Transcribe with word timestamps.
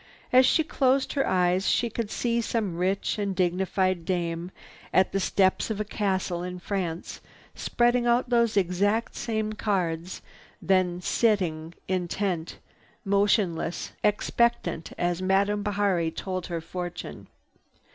As 0.33 0.47
she 0.47 0.63
closed 0.63 1.13
her 1.13 1.27
eyes 1.27 1.67
she 1.69 1.87
could 1.87 2.09
see 2.09 2.41
some 2.41 2.75
rich 2.75 3.19
and 3.19 3.35
dignified 3.35 4.03
dame, 4.03 4.49
at 4.91 5.11
the 5.11 5.19
steps 5.19 5.69
of 5.69 5.79
a 5.79 5.85
castle 5.85 6.41
in 6.41 6.57
France, 6.57 7.21
spread 7.53 7.95
out 7.95 8.31
those 8.31 8.57
same 9.11 9.53
cards, 9.53 10.23
then 10.59 11.01
sit 11.03 11.39
intent, 11.87 12.57
motionless, 13.05 13.91
expectant 14.03 14.91
as 14.97 15.21
Madame 15.21 15.61
Bihari 15.61 16.09
told 16.09 16.47
her 16.47 16.61
fortune. 16.61 17.27